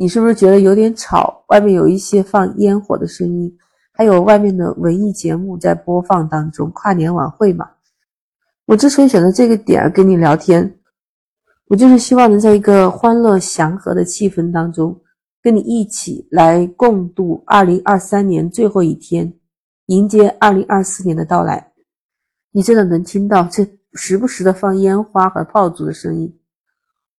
[0.00, 1.44] 你是不是觉得有点吵？
[1.48, 3.54] 外面有一些放烟火的声音，
[3.92, 7.68] 还有外面的文艺节目在播放当中，跨年晚会嘛。
[8.64, 10.78] 我之所以选择这个点儿跟你聊天，
[11.66, 14.98] 我就是希望能在一个欢乐祥和的气氛当中，
[15.42, 19.30] 跟你一起来共度二零二三年最后一天，
[19.88, 21.74] 迎接二零二四年的到来。
[22.52, 26.34] 你真的能听到这时不时的放烟花和炮竹的声音？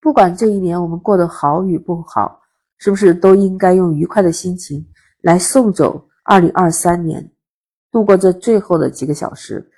[0.02, 2.41] 不管这一年我们过得好与不好。
[2.84, 4.84] 是不是都应该用愉快的心情
[5.22, 7.32] 来送走二零二三年，
[7.92, 9.70] 度过这最后的几个小时？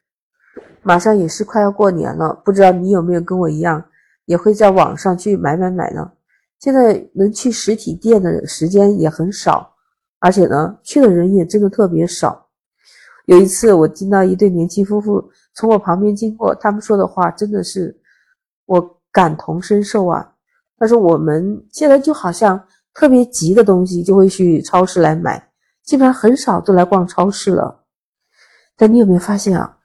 [0.82, 3.84] 马上也是快要过年了，不知道你有没有跟我一样，
[4.24, 6.10] 也会在网上去买买买呢？
[6.62, 9.76] 现在能去实体店的时间也很少，
[10.20, 12.48] 而且呢，去的人也真的特别少。
[13.26, 17.94] 有一次，我听到一对年轻夫妇从我旁边经过，他们说的话真的是
[18.66, 20.30] 我感同身受啊。
[20.78, 22.58] 他说：“我们现在就好像……”
[22.94, 25.50] 特别急的东西就会去超市来买，
[25.84, 27.84] 基本上很少都来逛超市了。
[28.78, 29.78] 但你有没有发现啊？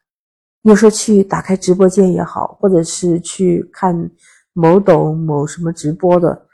[0.63, 4.11] 有时候去打开直播间也好，或者是去看
[4.53, 6.47] 某抖某什么直播的，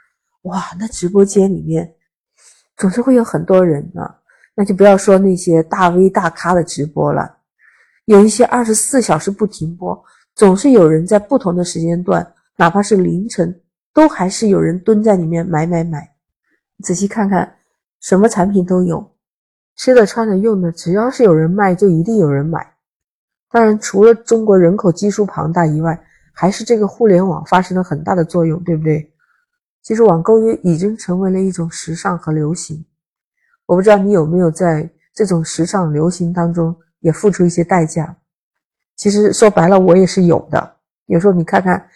[0.43, 1.95] 哇，那直播间里面
[2.77, 4.01] 总是会有很多人呢。
[4.55, 7.29] 那就不要说那些大 V 大咖的直播了，
[8.05, 10.01] 有一些二十四小时不停播，
[10.33, 13.61] 总是有人在不同的时间段，哪怕是凌晨，
[13.93, 16.14] 都还是有人蹲在里面买买买。
[16.83, 17.55] 仔细看看，
[18.01, 19.11] 什么产品都有，
[19.75, 22.75] 吃的、穿的、用的，只要是有人卖，就一定有人买。
[23.49, 25.99] 当然，除了中国人口基数庞大以外，
[26.33, 29.13] 还是这个互联网发生了很大的作用，对不对？
[29.81, 32.85] 其实网购也已经成为了一种时尚和流行。
[33.65, 38.15] 我不知道你有没有在这种时尚流行当中也付出一些代价。
[38.97, 40.75] 其实说白了，我也是有的。
[41.05, 41.87] 有时候你看看，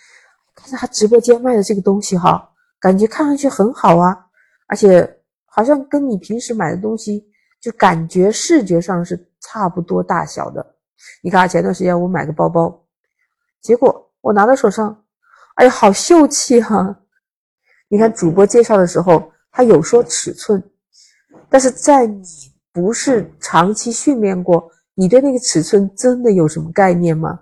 [0.56, 4.28] 看他直播间卖的这个东西，哈，感觉看上去很好啊。
[4.70, 7.26] 而且好像跟你平时买的东西，
[7.60, 10.64] 就感觉视觉上是差不多大小的。
[11.24, 12.86] 你看前段时间我买个包包，
[13.60, 15.04] 结果我拿到手上，
[15.56, 17.00] 哎呀，好秀气哈！
[17.88, 20.64] 你看主播介绍的时候，他有说尺寸，
[21.50, 22.24] 但是在你
[22.72, 27.40] 不是长期训练过，你对那个尺寸真的有什么概念吗？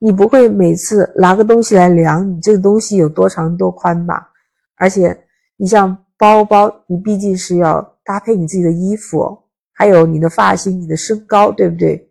[0.00, 4.28] 你不会每次拿个东西来量你这个东西有多长多宽吧？
[4.74, 5.16] 而且
[5.56, 5.96] 你像。
[6.16, 9.36] 包包，你毕竟是要搭配你自己的衣服，
[9.72, 12.10] 还有你的发型、你的身高，对不对？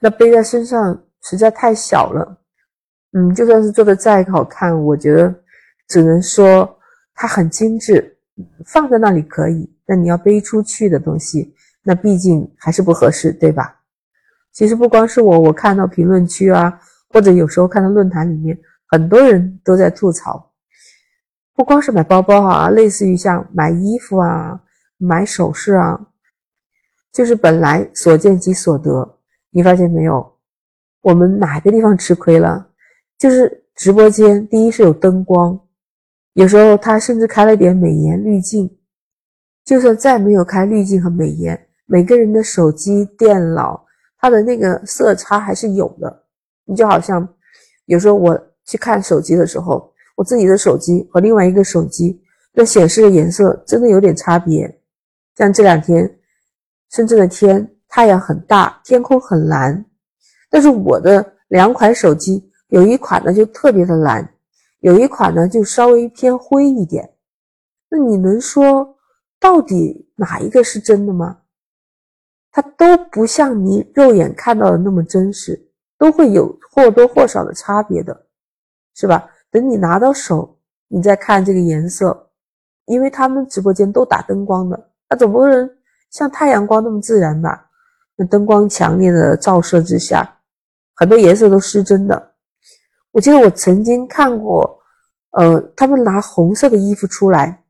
[0.00, 2.38] 那背在身上实在太小了。
[3.12, 5.34] 嗯，就算是做的再好看，我觉得
[5.88, 6.78] 只能说
[7.14, 8.18] 它很精致，
[8.66, 9.72] 放在那里可以。
[9.86, 13.80] 但你要背出去的东西，那毕竟还是不合适，对吧？
[14.52, 18.58] 其实不光是我，我看到评论区啊，或者有时候看到论坛里面，
[18.88, 20.50] 很多人都在吐槽。
[21.56, 24.60] 不光是买包包啊，类似于像买衣服啊、
[24.98, 26.08] 买首饰啊，
[27.12, 29.18] 就是本来所见即所得。
[29.50, 30.34] 你发现没有？
[31.02, 32.66] 我们哪个地方吃亏了？
[33.16, 35.60] 就是直播间，第一是有灯光，
[36.32, 38.68] 有时候他甚至开了点美颜滤镜。
[39.64, 43.86] 就算再没有开滤镜和美颜，每个人的手机、电脑，
[44.18, 46.24] 它的那个色差还是有的。
[46.64, 47.26] 你就好像
[47.84, 49.93] 有时候我去看手机的时候。
[50.14, 54.80] 我自己的手机和另外一个手机，那显示的颜色真的有点差别。
[55.36, 56.18] 像这两天，
[56.90, 59.84] 深圳的天太阳很大，天空很蓝，
[60.48, 64.28] 但是我的两款手机有一款呢就特别的蓝，
[64.80, 67.10] 有一款呢就稍微偏灰一点。
[67.88, 68.96] 那你能说
[69.40, 71.38] 到底哪一个是真的吗？
[72.52, 75.60] 它都不像你肉眼看到的那么真实，
[75.98, 78.26] 都会有或多或少的差别的，
[78.94, 79.28] 是吧？
[79.54, 82.28] 等你拿到手，你再看这个颜色，
[82.86, 85.70] 因为他们直播间都打灯光的，那总不能
[86.10, 87.70] 像太阳光那么自然吧？
[88.16, 90.28] 那灯光强烈的照射之下，
[90.96, 92.32] 很多颜色都失真的。
[93.12, 94.76] 我记得我曾经看过，
[95.30, 97.62] 呃，他们拿红色的衣服出来，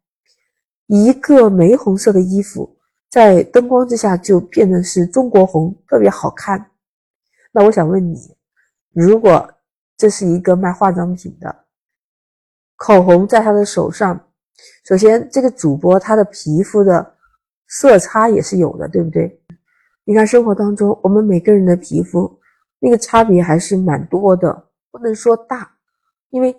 [0.86, 2.78] 一个玫红色的衣服
[3.10, 6.70] 在灯光之下就变成是中国红，特别好看。
[7.52, 8.34] 那我想问你，
[8.94, 9.46] 如果
[9.98, 11.63] 这是一个卖化妆品的？
[12.76, 14.18] 口红在他的手上，
[14.84, 17.14] 首先这个主播他的皮肤的
[17.68, 19.40] 色差也是有的，对不对？
[20.04, 22.38] 你看生活当中，我们每个人的皮肤
[22.78, 25.70] 那个差别还是蛮多的，不能说大，
[26.30, 26.54] 因为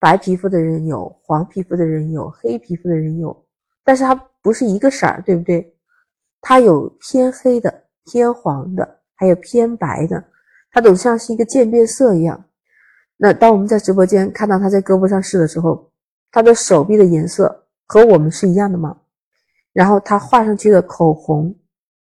[0.00, 3.46] 白皮肤的人有，黄皮肤的人有，黑皮肤的人有，
[3.84, 5.74] 但是它不是一个色儿，对不对？
[6.40, 10.24] 它有偏黑的、偏黄的，还有偏白的，
[10.70, 12.44] 它都像是一个渐变色一样。
[13.20, 15.90] 那当我们在直播间看到他在胳膊上试的时候，
[16.30, 18.96] 他的手臂的颜色和我们是一样的吗？
[19.72, 21.52] 然后他画上去的口红，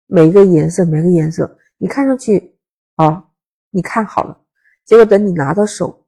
[0.07, 2.57] 每个颜色，每个颜色，你看上去
[2.95, 3.25] 啊，
[3.71, 4.39] 你看好了，
[4.85, 6.07] 结果等你拿到手，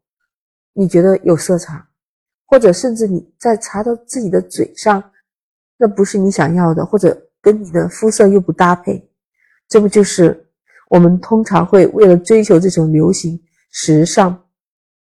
[0.75, 1.88] 你觉得有色差，
[2.46, 5.02] 或者甚至你再擦到自己的嘴上，
[5.76, 9.11] 那不是你想要的，或者跟你的肤色又不搭配，
[9.69, 10.49] 这不就是
[10.88, 13.43] 我们通常会为了追求这种流行
[13.73, 14.44] 时尚？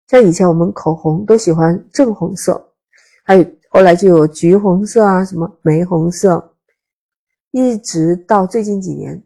[0.08, 2.72] 像以前我们口红都喜欢正红色，
[3.24, 6.52] 还有后来就有橘红色啊，什么玫红色，
[7.50, 9.22] 一直到最近几年，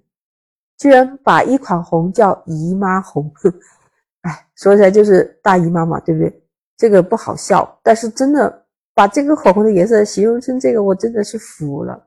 [0.76, 3.30] 居然把一款红叫姨妈红，
[4.22, 6.42] 哎，说起来就是大姨妈嘛，对不对？
[6.76, 8.64] 这个不好笑，但是真的
[8.94, 12.06] 把这个口红的颜色形容成这个，我真的是服了。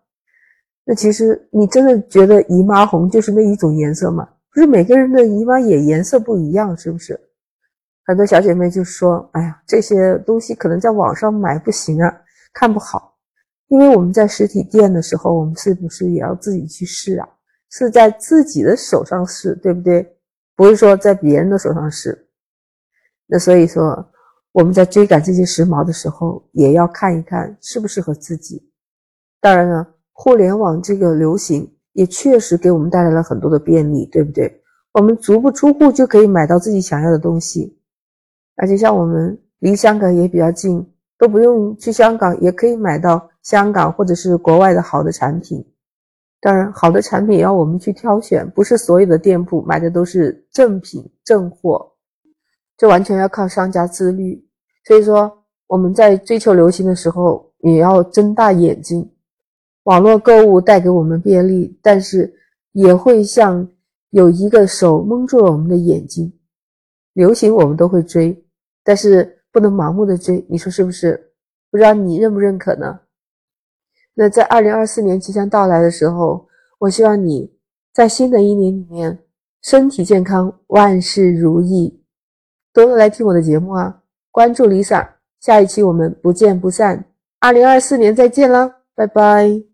[0.85, 4.27] 那其实你真的觉得姨妈红就是那一种颜色吗？
[4.53, 7.19] 不是每个人的姨妈也颜色不一样，是不是？
[8.11, 12.13] 很多小姐妹就说：“哎呀，这些东西可能在网上买不行啊，
[12.53, 13.17] 看不好。
[13.69, 17.29] 因为我们在实体店的时候，我们是不是也要自己去试啊？
[17.69, 20.05] 是在自己的手上试，对不对？
[20.57, 22.27] 不是说在别人的手上试。
[23.27, 24.05] 那所以说，
[24.51, 28.69] 我们在追赶这些时髦的时候，也要看一看适不适合自己。
[29.39, 34.61] 当然了，互联网这个流行也确实给我们带来了很多的便利，对不对？
[34.91, 37.73] 我们足不出户就可以买到自己想要的东西。”
[38.61, 40.85] 而且像我们离香港也比较近，
[41.17, 45.65] 都不用去香港，也可以买到香港或者是国外的好的产品。
[46.39, 51.91] 当然，好的产品也要我们去挑选，不是所有的店铺买的都是正品正货，
[52.77, 54.47] 这完全要靠商家自律。
[54.85, 55.31] 所以说，
[55.65, 59.09] 我们在追求流行的时候，也要睁大眼睛。
[59.85, 62.31] 网络购物带给我们便利，但是
[62.73, 63.67] 也会像
[64.11, 66.31] 有一个手蒙住了我们的眼睛。
[67.13, 68.33] 流行我们都会追，
[68.83, 71.31] 但是不能盲目的追，你说是不是？
[71.69, 72.99] 不知道你认不认可呢？
[74.13, 76.47] 那在二零二四年即将到来的时候，
[76.79, 77.49] 我希望你
[77.93, 79.17] 在新的一年里面
[79.61, 82.03] 身体健康，万事如意，
[82.73, 84.01] 多多来听我的节目啊！
[84.29, 85.07] 关注 Lisa，
[85.39, 87.05] 下一期我们不见不散。
[87.39, 89.70] 二零二四年再见啦，拜拜。